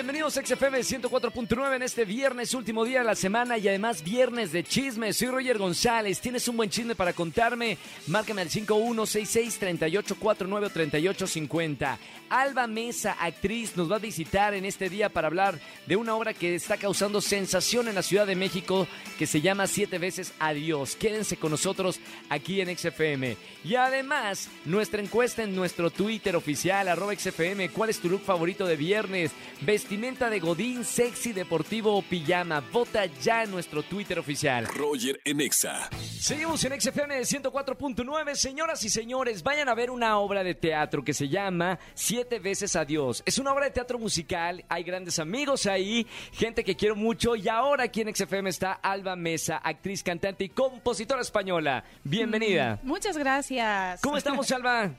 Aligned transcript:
Bienvenidos 0.00 0.38
a 0.38 0.42
XFM 0.42 0.78
104.9 0.78 1.76
en 1.76 1.82
este 1.82 2.06
viernes, 2.06 2.54
último 2.54 2.86
día 2.86 3.00
de 3.00 3.04
la 3.04 3.14
semana 3.14 3.58
y 3.58 3.68
además 3.68 4.02
viernes 4.02 4.50
de 4.50 4.64
chisme. 4.64 5.12
Soy 5.12 5.28
Roger 5.28 5.58
González. 5.58 6.22
¿Tienes 6.22 6.48
un 6.48 6.56
buen 6.56 6.70
chisme 6.70 6.94
para 6.94 7.12
contarme? 7.12 7.76
Márcame 8.06 8.40
al 8.40 8.48
5166-3849 8.48 10.64
o 10.64 10.70
3850. 10.70 11.98
Alba 12.30 12.66
Mesa, 12.66 13.14
actriz, 13.20 13.76
nos 13.76 13.90
va 13.90 13.96
a 13.96 13.98
visitar 13.98 14.54
en 14.54 14.64
este 14.64 14.88
día 14.88 15.10
para 15.10 15.26
hablar 15.26 15.58
de 15.86 15.96
una 15.96 16.14
obra 16.14 16.32
que 16.32 16.54
está 16.54 16.78
causando 16.78 17.20
sensación 17.20 17.88
en 17.88 17.96
la 17.96 18.02
Ciudad 18.02 18.26
de 18.26 18.36
México 18.36 18.86
que 19.18 19.26
se 19.26 19.42
llama 19.42 19.66
Siete 19.66 19.98
veces 19.98 20.32
Adiós. 20.38 20.96
Quédense 20.96 21.36
con 21.36 21.50
nosotros 21.50 22.00
aquí 22.30 22.62
en 22.62 22.74
XFM. 22.74 23.36
Y 23.64 23.74
además, 23.74 24.48
nuestra 24.64 25.02
encuesta 25.02 25.42
en 25.42 25.54
nuestro 25.54 25.90
Twitter 25.90 26.34
oficial, 26.36 26.88
arroba 26.88 27.14
XFM. 27.14 27.68
¿Cuál 27.70 27.90
es 27.90 27.98
tu 27.98 28.08
look 28.08 28.22
favorito 28.22 28.64
de 28.64 28.76
viernes? 28.76 29.32
Vestimenta 29.90 30.30
de 30.30 30.38
Godín, 30.38 30.84
sexy, 30.84 31.32
deportivo 31.32 31.96
o 31.96 32.00
pijama. 32.00 32.60
Vota 32.60 33.06
ya 33.06 33.42
en 33.42 33.50
nuestro 33.50 33.82
Twitter 33.82 34.20
oficial. 34.20 34.64
Roger 34.66 35.20
en 35.24 35.40
Exa. 35.40 35.90
Seguimos 35.98 36.62
en 36.62 36.80
XFM 36.80 37.18
104.9. 37.22 38.36
Señoras 38.36 38.84
y 38.84 38.88
señores, 38.88 39.42
vayan 39.42 39.68
a 39.68 39.74
ver 39.74 39.90
una 39.90 40.16
obra 40.20 40.44
de 40.44 40.54
teatro 40.54 41.02
que 41.02 41.12
se 41.12 41.28
llama 41.28 41.80
Siete 41.94 42.38
veces 42.38 42.76
Adiós. 42.76 43.24
Es 43.26 43.40
una 43.40 43.52
obra 43.52 43.64
de 43.64 43.72
teatro 43.72 43.98
musical. 43.98 44.64
Hay 44.68 44.84
grandes 44.84 45.18
amigos 45.18 45.66
ahí, 45.66 46.06
gente 46.34 46.62
que 46.62 46.76
quiero 46.76 46.94
mucho. 46.94 47.34
Y 47.34 47.48
ahora 47.48 47.82
aquí 47.82 48.02
en 48.02 48.14
XFM 48.14 48.48
está 48.48 48.74
Alba 48.74 49.16
Mesa, 49.16 49.56
actriz, 49.56 50.04
cantante 50.04 50.44
y 50.44 50.50
compositora 50.50 51.22
española. 51.22 51.82
Bienvenida. 52.04 52.78
Muchas 52.84 53.18
gracias. 53.18 54.00
¿Cómo 54.02 54.18
estamos, 54.18 54.48
Alba? 54.52 54.92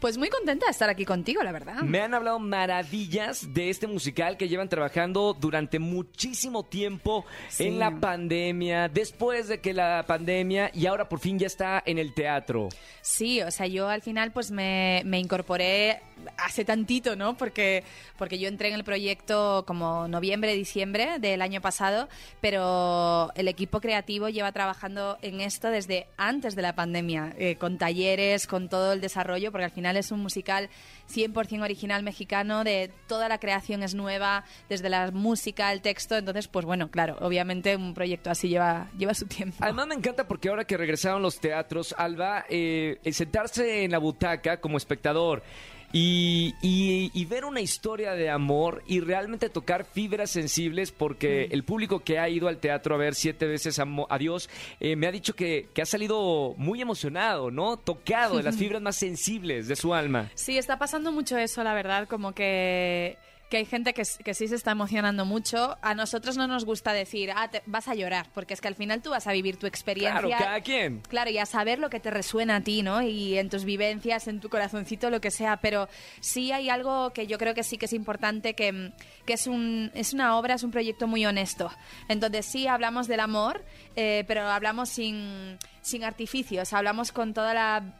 Pues 0.00 0.16
muy 0.16 0.28
contenta 0.28 0.66
de 0.66 0.70
estar 0.70 0.88
aquí 0.88 1.04
contigo, 1.04 1.42
la 1.42 1.50
verdad. 1.50 1.82
Me 1.82 2.00
han 2.00 2.14
hablado 2.14 2.38
maravillas 2.38 3.52
de 3.52 3.68
este 3.68 3.88
musical 3.88 4.37
que 4.38 4.48
llevan 4.48 4.68
trabajando 4.68 5.36
durante 5.38 5.78
muchísimo 5.78 6.64
tiempo 6.64 7.26
Sí. 7.48 7.66
en 7.66 7.78
la 7.78 7.90
pandemia, 8.00 8.88
después 8.88 9.48
de 9.48 9.60
que 9.60 9.74
la 9.74 10.04
pandemia 10.06 10.70
y 10.72 10.86
ahora 10.86 11.08
por 11.08 11.18
fin 11.18 11.38
ya 11.38 11.46
está 11.46 11.82
en 11.84 11.98
el 11.98 12.14
teatro. 12.14 12.68
Sí, 13.02 13.42
o 13.42 13.50
sea, 13.50 13.66
yo 13.66 13.88
al 13.88 14.00
final 14.02 14.32
pues 14.32 14.50
me, 14.50 15.02
me 15.04 15.18
incorporé 15.18 16.00
hace 16.36 16.64
tantito, 16.64 17.16
¿no? 17.16 17.36
Porque, 17.36 17.84
porque 18.16 18.38
yo 18.38 18.48
entré 18.48 18.68
en 18.68 18.74
el 18.74 18.84
proyecto 18.84 19.64
como 19.66 20.08
noviembre, 20.08 20.54
diciembre 20.54 21.18
del 21.18 21.42
año 21.42 21.60
pasado, 21.60 22.08
pero 22.40 23.30
el 23.34 23.48
equipo 23.48 23.80
creativo 23.80 24.28
lleva 24.28 24.52
trabajando 24.52 25.18
en 25.22 25.40
esto 25.40 25.70
desde 25.70 26.06
antes 26.16 26.54
de 26.56 26.62
la 26.62 26.74
pandemia, 26.74 27.34
eh, 27.38 27.56
con 27.56 27.78
talleres, 27.78 28.46
con 28.46 28.68
todo 28.68 28.92
el 28.92 29.00
desarrollo, 29.00 29.52
porque 29.52 29.64
al 29.66 29.70
final 29.70 29.96
es 29.96 30.10
un 30.10 30.20
musical 30.20 30.68
100% 31.12 31.62
original 31.62 32.02
mexicano, 32.02 32.64
de 32.64 32.90
toda 33.06 33.28
la 33.28 33.38
creación 33.38 33.82
es 33.82 33.94
nueva, 33.94 34.27
desde 34.68 34.88
la 34.88 35.10
música, 35.10 35.72
el 35.72 35.80
texto, 35.82 36.16
entonces 36.16 36.48
pues 36.48 36.64
bueno, 36.66 36.90
claro, 36.90 37.16
obviamente 37.20 37.74
un 37.76 37.94
proyecto 37.94 38.30
así 38.30 38.48
lleva, 38.48 38.88
lleva 38.98 39.14
su 39.14 39.26
tiempo. 39.26 39.56
Además 39.60 39.86
me 39.86 39.94
encanta 39.94 40.26
porque 40.28 40.48
ahora 40.48 40.64
que 40.64 40.76
regresaron 40.76 41.22
los 41.22 41.40
teatros, 41.40 41.94
Alba, 41.98 42.44
eh, 42.48 42.98
el 43.04 43.14
sentarse 43.14 43.84
en 43.84 43.90
la 43.92 43.98
butaca 43.98 44.60
como 44.60 44.76
espectador 44.76 45.42
y, 45.90 46.54
y- 46.60 47.10
y 47.14 47.24
ver 47.24 47.46
una 47.46 47.62
historia 47.62 48.12
de 48.12 48.28
amor 48.28 48.82
y 48.86 49.00
realmente 49.00 49.48
tocar 49.48 49.84
fibras 49.86 50.30
sensibles 50.30 50.92
porque 50.92 51.44
el 51.50 51.64
público 51.64 52.00
que 52.00 52.18
ha 52.18 52.28
ido 52.28 52.46
al 52.48 52.58
teatro 52.58 52.94
a 52.94 52.98
ver 52.98 53.14
siete 53.14 53.46
veces 53.46 53.78
amo- 53.78 54.06
Adiós 54.10 54.50
eh, 54.80 54.96
me 54.96 55.06
ha 55.06 55.12
dicho 55.12 55.34
que, 55.34 55.68
que 55.72 55.80
ha 55.80 55.86
salido 55.86 56.52
muy 56.58 56.82
emocionado, 56.82 57.50
¿no? 57.50 57.78
Tocado 57.78 58.36
de 58.36 58.42
las 58.42 58.56
fibras 58.58 58.82
más 58.82 58.96
sensibles 58.96 59.66
de 59.66 59.76
su 59.76 59.94
alma. 59.94 60.30
Sí, 60.34 60.58
está 60.58 60.78
pasando 60.78 61.10
mucho 61.10 61.38
eso, 61.38 61.64
la 61.64 61.72
verdad, 61.72 62.06
como 62.06 62.32
que, 62.32 63.16
que 63.48 63.56
hay 63.58 63.64
gente 63.64 63.94
que, 63.94 64.02
que 64.24 64.34
sí 64.34 64.46
se 64.48 64.54
está 64.54 64.72
emocionando 64.72 65.24
mucho. 65.24 65.78
A 65.82 65.94
nosotros 65.94 66.36
no 66.36 66.46
nos 66.46 66.64
gusta 66.64 66.92
decir, 66.92 67.30
ah, 67.34 67.48
te- 67.48 67.62
vas 67.66 67.88
a 67.88 67.94
llorar, 67.94 68.26
porque 68.34 68.54
es 68.54 68.60
que 68.60 68.68
al 68.68 68.74
final 68.74 69.00
tú 69.02 69.10
vas 69.10 69.26
a 69.26 69.32
vivir 69.32 69.56
tu 69.56 69.66
experiencia. 69.66 70.20
Claro, 70.20 70.44
cada 70.44 70.60
quien. 70.60 71.00
Claro, 71.08 71.30
y 71.30 71.38
a 71.38 71.46
saber 71.46 71.78
lo 71.78 71.88
que 71.90 71.98
te 72.00 72.10
resuena 72.10 72.56
a 72.56 72.60
ti, 72.60 72.82
¿no? 72.82 73.00
Y 73.02 73.38
en 73.38 73.48
tus 73.48 73.64
vivencias, 73.64 74.28
en 74.28 74.40
tu 74.40 74.48
corazoncito, 74.50 75.08
lo 75.10 75.20
que 75.20 75.30
sea. 75.30 75.56
Pero 75.58 75.88
sí 76.20 76.52
hay 76.52 76.68
algo 76.68 77.10
que 77.14 77.26
yo 77.26 77.38
creo 77.38 77.54
que 77.54 77.62
sí 77.62 77.78
que 77.78 77.86
es 77.86 77.92
importante, 77.92 78.54
que, 78.54 78.72
mm, 78.72 78.92
que 79.24 79.32
es, 79.32 79.46
un, 79.46 79.90
es 79.94 80.12
una 80.12 80.36
obra, 80.36 80.54
es 80.54 80.62
un 80.62 80.70
proyecto 80.70 81.06
muy 81.06 81.24
honesto. 81.24 81.70
Entonces 82.08 82.44
sí 82.46 82.66
hablamos 82.66 83.08
del 83.08 83.20
amor, 83.20 83.64
eh, 83.96 84.24
pero 84.28 84.42
hablamos 84.48 84.90
sin, 84.90 85.58
sin 85.80 86.04
artificios, 86.04 86.72
hablamos 86.72 87.12
con 87.12 87.32
toda 87.34 87.54
la 87.54 87.94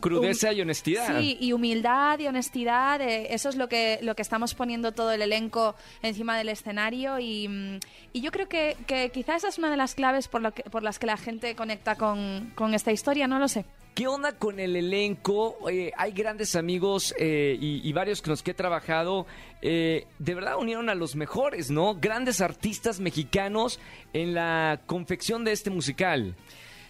Crudeza 0.00 0.52
y 0.52 0.60
honestidad. 0.60 1.18
Sí, 1.20 1.36
y 1.40 1.52
humildad 1.52 2.18
y 2.18 2.26
honestidad, 2.26 3.00
eh, 3.00 3.28
eso 3.34 3.48
es 3.48 3.56
lo 3.56 3.68
que, 3.68 3.98
lo 4.02 4.14
que 4.14 4.22
estamos 4.22 4.54
poniendo 4.54 4.92
todo 4.92 5.12
el 5.12 5.22
elenco 5.22 5.74
encima 6.02 6.36
del 6.38 6.48
escenario 6.48 7.18
y, 7.18 7.48
mm, 7.48 7.78
y 8.12 8.20
yo 8.20 8.30
creo 8.30 8.48
que, 8.48 8.76
que 8.86 9.10
quizás 9.10 9.36
esa 9.38 9.48
es 9.48 9.58
una 9.58 9.70
de 9.70 9.76
las 9.76 9.94
claves 9.94 10.28
por, 10.28 10.42
lo 10.42 10.52
que- 10.52 10.62
por 10.64 10.82
las 10.82 10.98
que 10.98 11.06
la 11.06 11.16
gente 11.16 11.54
conecta 11.56 11.96
con, 11.96 12.52
con 12.54 12.74
esta 12.74 12.92
historia, 12.92 13.26
no 13.26 13.38
lo 13.38 13.48
sé. 13.48 13.64
¿Qué 13.94 14.06
onda 14.08 14.32
con 14.32 14.60
el 14.60 14.76
elenco? 14.76 15.56
Eh, 15.70 15.90
hay 15.96 16.12
grandes 16.12 16.54
amigos 16.54 17.14
eh, 17.18 17.56
y, 17.58 17.80
y 17.88 17.92
varios 17.94 18.20
con 18.20 18.30
los 18.32 18.42
que 18.42 18.50
he 18.50 18.54
trabajado. 18.54 19.26
eh, 19.62 20.06
de 20.18 20.34
verdad 20.34 20.58
unieron 20.58 20.90
a 20.90 20.94
los 20.94 21.16
mejores, 21.16 21.70
¿no? 21.70 21.94
Grandes 21.94 22.42
artistas 22.42 23.00
mexicanos 23.00 23.80
en 24.12 24.34
la 24.34 24.80
confección 24.84 25.44
de 25.44 25.52
este 25.52 25.70
musical. 25.70 26.34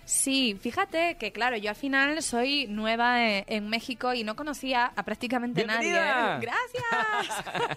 Sí, 0.06 0.56
fíjate 0.60 1.16
que 1.16 1.32
claro, 1.32 1.56
yo 1.56 1.68
al 1.70 1.74
final 1.76 2.22
soy 2.22 2.68
nueva 2.68 3.26
en, 3.26 3.44
en 3.48 3.68
México 3.68 4.14
y 4.14 4.22
no 4.22 4.36
conocía 4.36 4.92
a 4.94 5.02
prácticamente 5.02 5.64
¡Bienvenida! 5.64 6.14
nadie. 6.14 6.46
¿eh? 6.46 6.48
Gracias. 6.48 7.76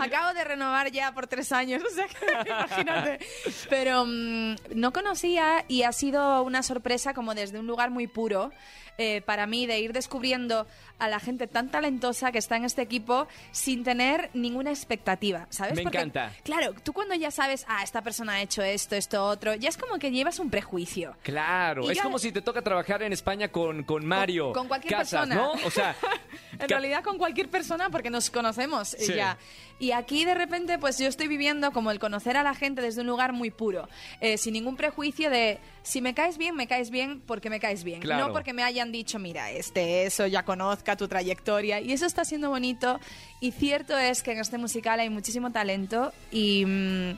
Acabo 0.00 0.32
de 0.32 0.42
renovar 0.44 0.90
ya 0.90 1.12
por 1.12 1.26
tres 1.26 1.52
años, 1.52 1.82
o 1.90 1.94
sea 1.94 2.06
que 2.06 2.48
imagínate. 2.48 3.26
Pero 3.68 4.06
mm, 4.06 4.54
no 4.74 4.92
conocía 4.94 5.66
y 5.68 5.82
ha 5.82 5.92
sido 5.92 6.42
una 6.44 6.62
sorpresa 6.62 7.12
como 7.12 7.34
desde 7.34 7.58
un 7.58 7.66
lugar 7.66 7.90
muy 7.90 8.06
puro. 8.06 8.52
Eh, 8.98 9.20
para 9.22 9.46
mí 9.46 9.66
de 9.66 9.78
ir 9.80 9.92
descubriendo 9.92 10.66
a 10.98 11.08
la 11.08 11.20
gente 11.20 11.46
tan 11.46 11.70
talentosa 11.70 12.32
que 12.32 12.38
está 12.38 12.56
en 12.56 12.64
este 12.64 12.80
equipo 12.80 13.28
sin 13.52 13.84
tener 13.84 14.30
ninguna 14.32 14.70
expectativa, 14.70 15.46
¿sabes? 15.50 15.74
Me 15.74 15.82
Porque, 15.82 15.98
encanta. 15.98 16.32
Claro, 16.42 16.74
tú 16.82 16.94
cuando 16.94 17.14
ya 17.14 17.30
sabes, 17.30 17.66
ah, 17.68 17.82
esta 17.82 18.00
persona 18.02 18.34
ha 18.34 18.40
hecho 18.42 18.62
esto, 18.62 18.96
esto, 18.96 19.22
otro, 19.24 19.54
ya 19.54 19.68
es 19.68 19.76
como 19.76 19.98
que 19.98 20.10
llevas 20.10 20.38
un 20.38 20.48
prejuicio. 20.48 21.14
Claro, 21.22 21.84
Y 21.84 21.90
es 21.90 21.98
yo- 21.98 22.02
como 22.04 22.18
si 22.18 22.32
te 22.32 22.40
toca 22.40 22.62
trabajar 22.62 23.02
en 23.02 23.12
España 23.12 23.48
con, 23.48 23.82
con 23.84 24.06
Mario. 24.06 24.52
con 24.52 24.68
cualquier 24.68 24.94
Casas, 24.94 25.26
persona. 25.28 25.34
¿no? 25.34 25.52
O 25.66 25.70
sea, 25.70 25.94
En 26.58 26.68
realidad 26.68 27.02
con 27.04 27.18
cualquier 27.18 27.48
persona 27.50 27.90
porque 27.90 28.08
nos 28.08 28.30
conocemos 28.30 28.96
Sí. 28.98 29.12
ya. 29.14 29.36
Y 29.78 29.92
aquí 29.92 30.24
de 30.24 30.34
repente 30.34 30.78
pues 30.78 30.98
yo 30.98 31.06
estoy 31.06 31.28
viviendo 31.28 31.70
como 31.72 31.90
el 31.90 31.98
conocer 31.98 32.36
a 32.36 32.42
la 32.42 32.54
gente 32.54 32.80
desde 32.80 33.02
un 33.02 33.06
lugar 33.08 33.32
muy 33.32 33.50
puro, 33.50 33.88
eh, 34.20 34.38
sin 34.38 34.54
ningún 34.54 34.76
prejuicio 34.76 35.28
de 35.30 35.58
si 35.82 36.00
me 36.00 36.14
caes 36.14 36.38
bien, 36.38 36.54
me 36.56 36.66
caes 36.66 36.90
bien 36.90 37.20
porque 37.26 37.50
me 37.50 37.60
caes 37.60 37.84
bien, 37.84 38.00
Claro. 38.00 38.28
no 38.28 38.32
porque 38.32 38.52
me 38.52 38.62
hayan 38.62 38.90
dicho, 38.90 39.18
mira, 39.18 39.50
este, 39.50 40.04
eso, 40.06 40.26
ya 40.26 40.44
conozca 40.44 40.96
tu 40.96 41.06
trayectoria. 41.08 41.80
Y 41.80 41.92
eso 41.92 42.06
está 42.06 42.24
siendo 42.24 42.48
bonito 42.50 42.98
y 43.40 43.52
cierto 43.52 43.96
es 43.98 44.22
que 44.22 44.32
en 44.32 44.38
este 44.38 44.58
musical 44.58 44.98
hay 44.98 45.10
muchísimo 45.10 45.52
talento 45.52 46.12
y, 46.32 46.64
mm, 46.64 47.16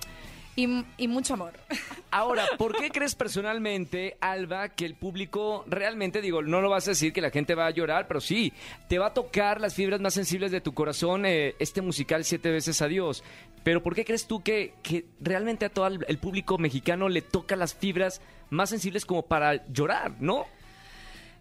y, 0.58 0.84
y 0.96 1.06
mucho 1.06 1.34
amor. 1.34 1.52
Ahora, 2.10 2.44
¿por 2.58 2.76
qué 2.76 2.90
crees 2.90 3.14
personalmente, 3.14 4.16
Alba, 4.20 4.70
que 4.70 4.86
el 4.86 4.96
público 4.96 5.64
realmente, 5.68 6.20
digo, 6.20 6.42
no 6.42 6.60
lo 6.60 6.68
vas 6.68 6.88
a 6.88 6.90
decir 6.90 7.12
que 7.12 7.20
la 7.20 7.30
gente 7.30 7.54
va 7.54 7.66
a 7.66 7.70
llorar, 7.70 8.08
pero 8.08 8.20
sí, 8.20 8.52
te 8.88 8.98
va 8.98 9.06
a 9.06 9.14
tocar 9.14 9.60
las 9.60 9.74
fibras 9.74 10.00
más 10.00 10.14
sensibles 10.14 10.50
de 10.50 10.60
tu 10.60 10.74
corazón 10.74 11.26
eh, 11.26 11.54
este 11.60 11.80
musical 11.80 12.24
Siete 12.24 12.50
veces 12.50 12.82
Adiós? 12.82 13.22
Pero 13.62 13.84
¿por 13.84 13.94
qué 13.94 14.04
crees 14.04 14.26
tú 14.26 14.42
que, 14.42 14.74
que 14.82 15.04
realmente 15.20 15.64
a 15.64 15.68
todo 15.68 15.86
el, 15.86 16.04
el 16.08 16.18
público 16.18 16.58
mexicano 16.58 17.08
le 17.08 17.22
toca 17.22 17.54
las 17.54 17.74
fibras 17.74 18.20
más 18.50 18.70
sensibles 18.70 19.06
como 19.06 19.26
para 19.26 19.64
llorar, 19.68 20.14
¿no? 20.18 20.46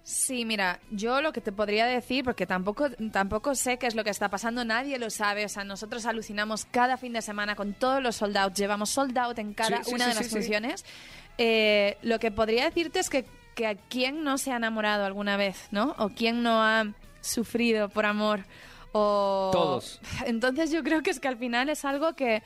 Sí, 0.07 0.45
mira, 0.45 0.79
yo 0.89 1.21
lo 1.21 1.33
que 1.33 1.41
te 1.41 1.51
podría 1.51 1.85
decir, 1.85 2.23
porque 2.23 2.45
tampoco, 2.45 2.89
tampoco 3.11 3.55
sé 3.55 3.77
qué 3.77 3.87
es 3.87 3.93
lo 3.93 4.05
que 4.05 4.09
está 4.09 4.29
pasando, 4.29 4.63
nadie 4.63 4.97
lo 4.99 5.09
sabe, 5.09 5.43
o 5.43 5.49
sea, 5.49 5.65
nosotros 5.65 6.05
alucinamos 6.05 6.63
cada 6.63 6.95
fin 6.95 7.11
de 7.11 7.21
semana 7.21 7.57
con 7.57 7.73
todos 7.73 8.01
los 8.01 8.15
sold 8.15 8.37
out, 8.37 8.53
llevamos 8.53 8.89
sold 8.89 9.17
out 9.17 9.37
en 9.37 9.53
cada 9.53 9.79
Sí, 9.79 9.89
sí, 9.89 9.95
una 9.95 10.05
sí, 10.05 10.09
de 10.11 10.15
las 10.15 10.29
funciones. 10.29 10.85
Eh, 11.37 11.97
lo 12.03 12.19
que 12.19 12.31
podría 12.31 12.63
decirte 12.63 12.99
es 12.99 13.09
que, 13.09 13.25
que 13.53 13.67
a 13.67 13.75
quién 13.75 14.23
no 14.23 14.37
se 14.37 14.53
ha 14.53 14.55
enamorado 14.55 15.03
alguna 15.03 15.35
vez, 15.35 15.67
¿no? 15.71 15.93
O 15.97 16.07
quién 16.07 16.41
no 16.41 16.63
ha 16.63 16.85
sufrido 17.19 17.89
por 17.89 18.05
amor, 18.05 18.45
o... 18.93 19.49
Todos. 19.51 19.99
Entonces 20.25 20.71
yo 20.71 20.83
creo 20.83 21.03
que 21.03 21.09
es 21.09 21.19
que 21.19 21.27
al 21.27 21.37
final 21.37 21.67
es 21.67 21.83
algo 21.83 22.13
que 22.13 22.43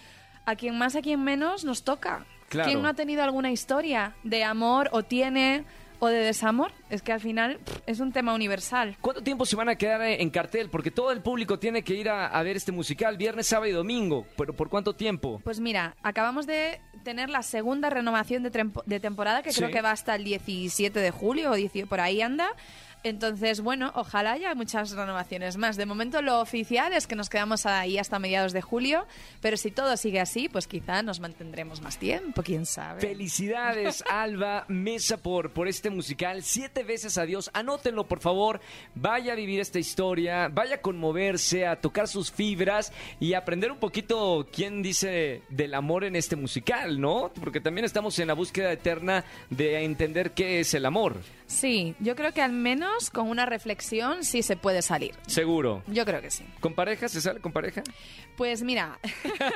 a 0.48 0.56
quien 0.56 0.80
más, 0.80 0.96
a 0.96 1.04
quien 1.04 1.24
menos 1.24 1.64
nos 1.64 1.84
toca. 1.84 2.26
Claro. 2.50 2.70
¿Quién 2.70 2.82
no 2.82 2.88
ha 2.88 2.96
tenido 2.96 3.22
alguna 3.22 3.52
historia 3.52 4.16
de 4.24 4.44
amor 4.44 4.90
o 4.94 5.04
tiene 5.04 5.64
o 6.02 6.08
de 6.08 6.18
desamor. 6.18 6.72
Es 6.90 7.02
que 7.02 7.14
al 7.14 7.22
final 7.22 7.60
pff, 7.60 7.78
es 7.86 8.00
un 8.00 8.12
tema 8.12 8.34
universal. 8.34 8.98
¿Cuánto 9.00 9.22
tiempo 9.24 9.46
se 9.46 9.56
van 9.56 9.70
a 9.70 9.76
quedar 9.76 10.02
en 10.02 10.30
cartel? 10.32 10.70
Porque 10.70 10.92
todo 10.92 11.12
el 11.12 11.22
público 11.22 11.60
tiene 11.60 11.84
que 11.84 11.94
ir 11.94 12.10
a, 12.10 12.28
a 12.28 12.44
ver 12.44 12.58
este 12.58 12.72
musical 12.72 13.18
viernes, 13.18 13.48
sábado 13.48 13.70
y 13.70 13.72
domingo. 13.72 14.26
¿Pero 14.36 14.54
por 14.54 14.70
cuánto 14.70 14.96
tiempo? 14.96 15.40
Pues 15.44 15.60
mira, 15.60 15.96
acabamos 16.02 16.48
de 16.48 16.82
tener 17.04 17.30
la 17.30 17.44
segunda 17.44 17.90
renovación 17.90 18.44
de, 18.44 18.72
de 18.86 19.00
temporada, 19.00 19.44
que 19.44 19.52
creo 19.52 19.70
que 19.70 19.82
va 19.82 19.92
hasta 19.92 20.16
el 20.16 20.24
17 20.24 21.00
de 21.00 21.12
julio 21.12 21.52
o 21.52 21.56
10 21.56 21.72
por 21.88 22.02
ahí 22.02 22.22
anda. 22.22 22.50
Entonces, 23.04 23.62
bueno, 23.62 23.92
ojalá 23.96 24.34
haya 24.34 24.54
muchas 24.54 24.92
renovaciones 24.92 25.58
más. 25.58 25.76
De 25.76 25.86
momento 25.86 26.22
lo 26.22 26.40
oficial 26.40 26.94
es 26.94 27.08
que 27.08 27.16
nos 27.16 27.30
quedamos 27.30 27.66
ahí 27.66 27.98
hasta 27.98 28.20
mediados 28.20 28.54
de 28.54 28.62
julio, 28.62 29.08
pero 29.42 29.58
si 29.58 29.72
todo 29.72 29.98
sigue 29.98 30.20
así, 30.20 30.50
pues 30.50 30.68
quizá 30.68 31.02
nos 31.02 31.20
mantendremos 31.20 31.82
más 31.82 31.98
tiempo, 31.98 32.44
quién 32.44 32.66
sabe. 32.66 33.02
Felicidades, 33.02 34.04
Alba 34.10 34.66
Mesa, 34.68 35.18
por, 35.18 35.52
por 35.52 35.68
este 35.68 35.90
musical. 35.90 36.44
Siete 36.44 36.84
veces 36.84 37.18
adiós. 37.18 37.50
Anótenlo, 37.54 38.06
por 38.08 38.20
favor. 38.20 38.62
Vaya 38.94 39.34
a 39.34 39.36
vivir 39.36 39.60
esta 39.60 39.80
historia, 39.80 40.48
vaya 40.48 40.76
a 40.76 40.82
conmoverse, 40.82 41.66
a 41.66 41.78
tocar 41.78 42.08
sus 42.08 42.32
fibras 42.32 42.94
y 43.20 43.34
aprender 43.34 43.72
un 43.72 43.80
poquito 43.80 44.48
quién 44.52 44.82
dice 44.82 45.42
del 45.50 45.74
amor 45.74 46.04
en 46.04 46.16
este 46.16 46.36
musical, 46.36 47.00
¿no? 47.02 47.32
Porque 47.40 47.62
también 47.62 47.86
estamos 47.86 48.18
en 48.20 48.28
la 48.28 48.34
búsqueda 48.34 48.72
eterna 48.72 49.26
de 49.50 49.84
entender 49.84 50.32
qué 50.32 50.60
es 50.60 50.74
el 50.74 50.86
amor. 50.86 51.18
Sí, 51.48 51.96
yo 52.00 52.16
creo 52.16 52.32
que 52.34 52.42
al 52.42 52.54
menos 52.54 52.91
con 53.12 53.30
una 53.30 53.46
reflexión 53.46 54.24
sí 54.24 54.44
se 54.44 54.56
puede 54.56 54.82
salir. 54.82 55.16
Seguro. 55.28 55.84
Yo 55.88 56.06
creo 56.06 56.22
que 56.22 56.32
sí. 56.32 56.46
¿Con 56.60 56.74
pareja? 56.74 57.08
¿Se 57.10 57.22
sale 57.22 57.40
con 57.40 57.52
pareja? 57.52 57.84
Pues 58.38 58.64
mira, 58.64 59.00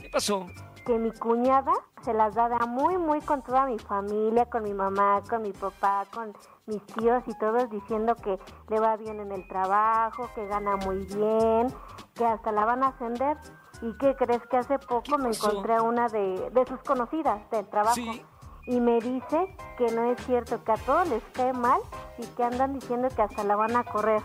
¿Qué 0.00 0.08
pasó? 0.08 0.46
Que 0.84 0.98
mi 0.98 1.10
cuñada 1.12 1.72
se 2.02 2.12
las 2.12 2.34
da 2.34 2.48
de 2.48 2.58
muy, 2.66 2.98
muy 2.98 3.20
con 3.22 3.42
toda 3.42 3.64
mi 3.66 3.78
familia, 3.78 4.44
con 4.46 4.62
mi 4.62 4.74
mamá, 4.74 5.22
con 5.28 5.40
mi 5.42 5.52
papá, 5.52 6.04
con 6.12 6.34
mis 6.66 6.84
tíos 6.86 7.22
y 7.26 7.38
todos 7.38 7.70
diciendo 7.70 8.14
que 8.16 8.38
le 8.68 8.80
va 8.80 8.96
bien 8.96 9.18
en 9.20 9.32
el 9.32 9.48
trabajo, 9.48 10.28
que 10.34 10.46
gana 10.46 10.76
muy 10.76 11.06
bien, 11.06 11.68
que 12.14 12.26
hasta 12.26 12.52
la 12.52 12.66
van 12.66 12.82
a 12.82 12.88
ascender. 12.88 13.38
¿Y 13.80 13.96
qué 13.98 14.14
crees 14.14 14.42
que 14.46 14.58
hace 14.58 14.78
poco 14.78 15.16
me 15.18 15.30
encontré 15.30 15.74
a 15.74 15.82
una 15.82 16.08
de, 16.08 16.50
de 16.50 16.66
sus 16.66 16.80
conocidas 16.80 17.48
del 17.50 17.66
trabajo? 17.68 17.94
Sí. 17.96 18.22
y 18.66 18.80
me 18.80 18.98
dice 19.00 19.56
que 19.76 19.90
no 19.92 20.04
es 20.10 20.24
cierto, 20.24 20.62
que 20.64 20.72
a 20.72 20.76
todos 20.76 21.08
les 21.08 21.22
cae 21.32 21.52
mal 21.52 21.80
y 22.18 22.26
que 22.28 22.44
andan 22.44 22.72
diciendo 22.74 23.08
que 23.14 23.22
hasta 23.22 23.44
la 23.44 23.56
van 23.56 23.76
a 23.76 23.84
correr. 23.84 24.22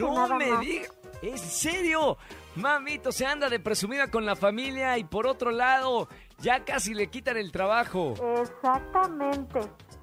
No 0.00 0.14
nada 0.14 0.36
me 0.36 0.56
digas. 0.58 0.92
¿En 1.24 1.38
serio? 1.38 2.18
Mamito, 2.54 3.10
se 3.10 3.24
anda 3.24 3.48
de 3.48 3.58
presumida 3.58 4.10
con 4.10 4.26
la 4.26 4.36
familia 4.36 4.98
y 4.98 5.04
por 5.04 5.26
otro 5.26 5.50
lado, 5.50 6.06
ya 6.38 6.66
casi 6.66 6.92
le 6.92 7.08
quitan 7.08 7.38
el 7.38 7.50
trabajo. 7.50 8.12
Exactamente. 8.42 9.60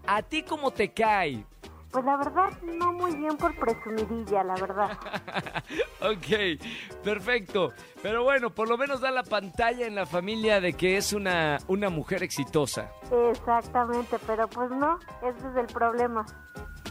¿A 0.08 0.24
ti 0.24 0.42
cómo 0.42 0.72
te 0.72 0.92
cae? 0.92 1.46
Pues 1.92 2.06
la 2.06 2.18
verdad, 2.18 2.50
no 2.64 2.92
muy 2.94 3.16
bien 3.16 3.38
por 3.38 3.56
presumidilla, 3.56 4.44
la 4.44 4.56
verdad. 4.56 4.98
ok, 6.02 7.04
perfecto. 7.04 7.72
Pero 8.02 8.24
bueno, 8.24 8.50
por 8.50 8.68
lo 8.68 8.78
menos 8.78 9.00
da 9.00 9.12
la 9.12 9.24
pantalla 9.24 9.86
en 9.86 9.94
la 9.94 10.08
familia 10.08 10.60
de 10.60 10.74
que 10.74 10.98
es 10.98 11.14
una, 11.14 11.60
una 11.68 11.90
mujer 11.90 12.24
exitosa. 12.24 12.90
Exactamente, 13.30 14.18
pero 14.26 14.48
pues 14.48 14.72
no, 14.72 14.98
ese 15.22 15.48
es 15.50 15.56
el 15.56 15.68
problema. 15.68 16.26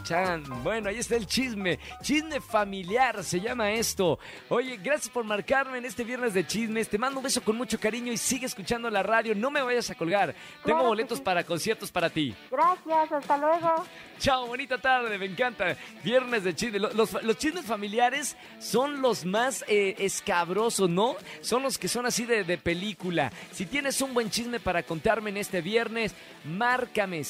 Chan, 0.03 0.43
bueno, 0.63 0.89
ahí 0.89 0.97
está 0.97 1.15
el 1.15 1.25
chisme. 1.27 1.79
Chisme 2.01 2.39
familiar 2.41 3.23
se 3.23 3.39
llama 3.39 3.71
esto. 3.71 4.19
Oye, 4.49 4.77
gracias 4.77 5.09
por 5.09 5.23
marcarme 5.23 5.77
en 5.77 5.85
este 5.85 6.03
viernes 6.03 6.33
de 6.33 6.45
chismes. 6.45 6.89
Te 6.89 6.97
mando 6.97 7.19
un 7.19 7.23
beso 7.23 7.41
con 7.41 7.55
mucho 7.55 7.79
cariño 7.79 8.11
y 8.11 8.17
sigue 8.17 8.45
escuchando 8.45 8.89
la 8.89 9.03
radio. 9.03 9.35
No 9.35 9.51
me 9.51 9.61
vayas 9.61 9.89
a 9.89 9.95
colgar. 9.95 10.33
Tengo 10.65 10.83
boletos 10.83 11.19
sí. 11.19 11.23
para 11.23 11.43
conciertos 11.43 11.91
para 11.91 12.09
ti. 12.09 12.35
Gracias, 12.49 13.11
hasta 13.11 13.37
luego. 13.37 13.85
Chao, 14.19 14.45
bonita 14.47 14.77
tarde, 14.77 15.17
me 15.17 15.25
encanta. 15.25 15.75
Viernes 16.03 16.43
de 16.43 16.55
chisme. 16.55 16.79
Lo- 16.79 16.93
Los, 16.93 17.13
los 17.23 17.37
chismes 17.37 17.65
familiares 17.65 18.35
son 18.59 19.01
los 19.01 19.25
más 19.25 19.63
eh, 19.67 19.95
escabrosos, 19.99 20.89
¿no? 20.89 21.15
Son 21.41 21.63
los 21.63 21.77
que 21.77 21.87
son 21.87 22.05
así 22.05 22.25
de, 22.25 22.43
de 22.43 22.57
película. 22.57 23.31
Si 23.51 23.65
tienes 23.65 24.01
un 24.01 24.13
buen 24.13 24.29
chisme 24.29 24.59
para 24.59 24.83
contarme 24.83 25.29
en 25.29 25.37
este 25.37 25.61
viernes, 25.61 26.13
márcame 26.45 27.23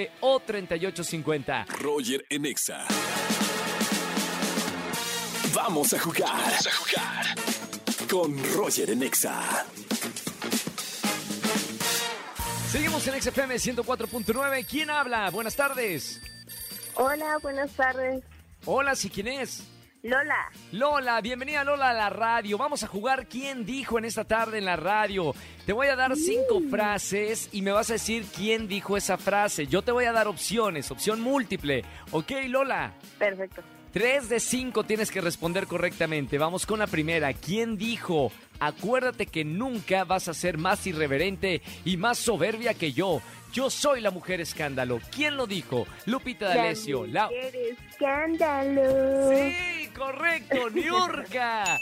5166-3849 0.00 0.10
o 0.20 0.40
3850. 0.40 1.66
Roger 1.80 2.24
en 2.28 2.46
Exa. 2.46 2.86
Vamos 5.54 5.92
a 5.92 5.98
jugar. 5.98 6.30
Vamos 6.30 6.66
a 6.66 6.70
jugar. 6.70 7.26
Con 8.08 8.54
Roger 8.54 8.90
en 8.90 9.02
Exa. 9.02 9.66
Seguimos 12.70 13.06
en 13.08 13.20
XFM 13.20 13.56
104.9. 13.56 14.66
¿Quién 14.68 14.90
habla? 14.90 15.28
Buenas 15.30 15.56
tardes. 15.56 16.20
Hola, 16.94 17.38
buenas 17.42 17.72
tardes. 17.72 18.22
Hola, 18.64 18.94
¿sí 18.94 19.10
quién 19.10 19.26
es? 19.28 19.64
Lola. 20.02 20.50
Lola, 20.72 21.20
bienvenida 21.20 21.62
Lola 21.62 21.90
a 21.90 21.94
la 21.94 22.08
radio. 22.08 22.56
Vamos 22.56 22.82
a 22.82 22.86
jugar 22.86 23.26
quién 23.26 23.66
dijo 23.66 23.98
en 23.98 24.06
esta 24.06 24.24
tarde 24.24 24.56
en 24.56 24.64
la 24.64 24.76
radio. 24.76 25.34
Te 25.66 25.74
voy 25.74 25.88
a 25.88 25.96
dar 25.96 26.16
cinco 26.16 26.62
frases 26.70 27.50
y 27.52 27.60
me 27.60 27.72
vas 27.72 27.90
a 27.90 27.94
decir 27.94 28.24
quién 28.34 28.66
dijo 28.66 28.96
esa 28.96 29.18
frase. 29.18 29.66
Yo 29.66 29.82
te 29.82 29.92
voy 29.92 30.06
a 30.06 30.12
dar 30.12 30.26
opciones, 30.26 30.90
opción 30.90 31.20
múltiple. 31.20 31.84
¿Ok, 32.12 32.32
Lola? 32.48 32.94
Perfecto. 33.18 33.62
Tres 33.92 34.28
de 34.28 34.40
cinco 34.40 34.84
tienes 34.84 35.10
que 35.10 35.20
responder 35.20 35.66
correctamente. 35.66 36.38
Vamos 36.38 36.64
con 36.64 36.78
la 36.78 36.86
primera. 36.86 37.34
¿Quién 37.34 37.76
dijo? 37.76 38.32
Acuérdate 38.58 39.26
que 39.26 39.44
nunca 39.44 40.04
vas 40.04 40.28
a 40.28 40.34
ser 40.34 40.56
más 40.56 40.86
irreverente 40.86 41.60
y 41.84 41.96
más 41.96 42.16
soberbia 42.18 42.72
que 42.72 42.92
yo. 42.92 43.20
Yo 43.52 43.68
soy 43.68 44.00
la 44.00 44.12
mujer 44.12 44.40
escándalo. 44.40 45.00
¿Quién 45.10 45.36
lo 45.36 45.46
dijo? 45.46 45.86
Lupita 46.06 46.48
D'Alessio. 46.48 47.04
La... 47.06 47.28
escándalo. 47.90 49.30
Sí, 49.34 49.79
correcto, 49.96 50.70
Niurka. 50.70 51.80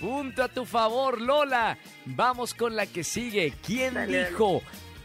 Punto 0.00 0.42
a 0.42 0.48
tu 0.48 0.64
favor, 0.64 1.20
Lola. 1.20 1.76
Vamos 2.06 2.54
con 2.54 2.74
la 2.74 2.86
que 2.86 3.04
sigue. 3.04 3.54
¿Quién 3.64 3.94
dijo? 4.06 4.62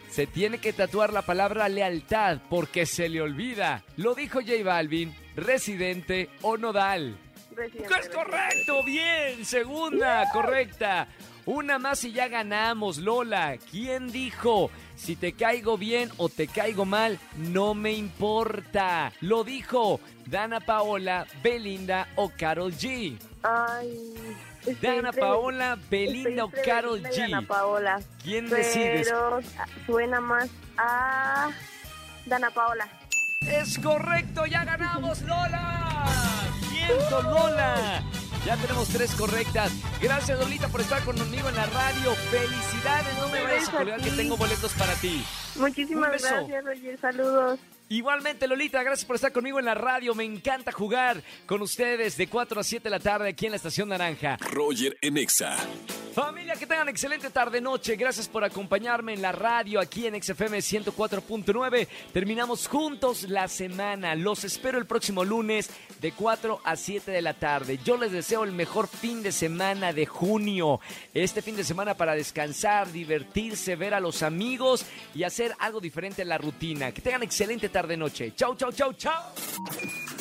Se 0.10 0.28
tiene 0.28 0.60
que 0.60 0.72
tatuar 0.72 1.12
la 1.12 1.24
palabra 1.24 1.68
lealtad 1.68 2.40
porque 2.50 2.86
se 2.86 3.10
le 3.10 3.22
olvida. 3.22 3.84
Lo 3.98 4.16
dijo 4.16 4.40
J 4.40 4.64
Balvin, 4.64 5.14
Residente 5.36 6.30
o 6.42 6.56
Nodal. 6.56 7.18
Es 7.58 8.10
correcto, 8.10 8.84
bien. 8.86 9.44
Segunda, 9.44 10.30
correcta. 10.32 11.08
Una 11.46 11.78
más 11.78 12.04
y 12.06 12.12
ya 12.12 12.28
ganamos, 12.28 12.98
Lola. 12.98 13.58
¿Quién 13.70 14.12
dijo? 14.12 14.72
Si 14.96 15.16
te 15.16 15.34
caigo 15.34 15.78
bien 15.78 16.10
o 16.18 16.30
te 16.30 16.48
caigo 16.48 16.86
mal, 16.86 17.20
no 17.38 17.74
me 17.74 17.92
importa. 17.94 19.12
Lo 19.22 19.44
dijo 19.44 20.00
Dana 20.25 20.60
Paola, 20.60 21.28
Belinda 21.44 22.08
o 22.16 22.30
Carol 22.30 22.74
G. 22.74 23.18
Ay. 23.44 24.16
Dana 24.82 25.12
Paola, 25.12 25.78
Belinda 25.90 26.46
o 26.46 26.52
Carol 26.66 27.00
y 27.00 27.04
Dana 27.04 27.42
G. 27.42 27.48
Paola. 27.48 28.02
¿Quién 28.24 28.46
pero 28.50 28.58
decides? 28.58 29.14
suena 29.86 30.20
más 30.22 30.50
a 30.78 31.50
Dana 32.25 32.50
Paola. 32.50 32.88
Es 33.42 33.78
correcto, 33.78 34.46
ya 34.48 34.66
ganamos 34.66 35.22
Lola. 35.22 36.06
Viento 36.72 37.22
Lola. 37.22 38.02
Ya 38.46 38.56
tenemos 38.58 38.88
tres 38.90 39.12
correctas. 39.16 39.72
Gracias 40.00 40.40
Lolita 40.40 40.68
por 40.68 40.82
estar 40.82 41.04
conmigo 41.04 41.50
en 41.50 41.56
la 41.56 41.66
radio. 41.66 42.14
Felicidades, 42.30 43.18
no 43.18 43.28
me 43.30 43.42
vayas 43.42 43.70
a 43.70 43.72
colgar 43.72 44.02
que 44.02 44.12
tengo 44.12 44.38
boletos 44.38 44.72
para 44.74 44.94
ti. 44.94 45.25
Muchísimas 45.56 46.22
gracias, 46.22 46.64
Roger. 46.64 47.00
Saludos. 47.00 47.60
Igualmente, 47.90 48.48
Lolita, 48.48 48.84
gracias 48.84 49.06
por 49.06 49.16
estar 49.16 49.32
conmigo 49.32 49.58
en 49.58 49.66
la 49.66 49.74
radio. 49.74 50.14
Me 50.14 50.24
encanta 50.24 50.72
jugar 50.72 51.24
con 51.48 51.64
ustedes 51.64 52.18
de 52.18 52.28
4 52.28 52.60
a 52.60 52.64
7 52.64 52.84
de 52.84 52.90
la 52.90 53.00
tarde 53.00 53.30
aquí 53.30 53.46
en 53.46 53.52
la 53.52 53.58
Estación 53.58 53.90
Naranja. 53.90 54.38
Roger 54.38 54.96
en 55.02 55.18
Exa. 55.18 55.58
Que 56.60 56.68
tengan 56.68 56.88
excelente 56.88 57.30
tarde-noche. 57.30 57.98
Gracias 57.98 58.30
por 58.30 58.44
acompañarme 58.46 59.14
en 59.14 59.22
la 59.22 59.34
radio 59.34 59.82
aquí 59.82 60.08
en 60.08 60.22
XFM 60.22 60.60
104.9. 60.60 61.88
Terminamos 62.14 62.68
juntos 62.68 63.24
la 63.24 63.50
semana. 63.50 64.16
Los 64.16 64.46
espero 64.46 64.78
el 64.78 64.86
próximo 64.86 65.26
lunes 65.26 65.70
de 66.00 66.14
4 66.14 66.62
a 66.64 66.76
7 66.78 67.12
de 67.12 67.22
la 67.22 67.34
tarde. 67.34 67.80
Yo 67.84 67.98
les 67.98 68.14
deseo 68.14 68.46
el 68.46 68.54
mejor 68.54 68.88
fin 68.88 69.22
de 69.22 69.34
semana 69.34 69.92
de 69.92 70.06
junio. 70.06 70.80
Este 71.14 71.42
fin 71.42 71.58
de 71.58 71.66
semana 71.66 71.96
para 71.96 72.16
descansar, 72.16 72.90
divertirse, 72.90 73.76
ver 73.76 73.94
a 73.94 74.00
los 74.00 74.24
amigos 74.24 74.86
y 75.14 75.24
hacer 75.24 75.54
algo 75.60 75.82
diferente 75.82 76.22
en 76.22 76.30
la 76.30 76.38
rutina. 76.38 76.94
Que 76.94 77.02
tengan 77.02 77.24
excelente 77.24 77.68
tarde-noche. 77.68 78.34
Chau, 78.34 78.56
chau, 78.56 78.72
chau, 78.72 78.94
chau. 78.94 79.24